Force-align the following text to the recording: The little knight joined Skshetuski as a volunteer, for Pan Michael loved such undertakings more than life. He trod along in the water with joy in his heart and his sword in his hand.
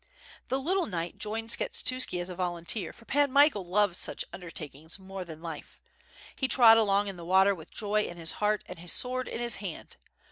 The 0.47 0.59
little 0.59 0.87
knight 0.87 1.19
joined 1.19 1.49
Skshetuski 1.51 2.19
as 2.19 2.27
a 2.29 2.33
volunteer, 2.33 2.91
for 2.91 3.05
Pan 3.05 3.31
Michael 3.31 3.63
loved 3.67 3.95
such 3.95 4.25
undertakings 4.33 4.97
more 4.97 5.23
than 5.23 5.43
life. 5.43 5.79
He 6.35 6.47
trod 6.47 6.77
along 6.77 7.07
in 7.07 7.17
the 7.17 7.23
water 7.23 7.53
with 7.53 7.69
joy 7.69 8.05
in 8.05 8.17
his 8.17 8.31
heart 8.41 8.63
and 8.65 8.79
his 8.79 8.91
sword 8.91 9.27
in 9.27 9.39
his 9.39 9.57
hand. 9.57 9.97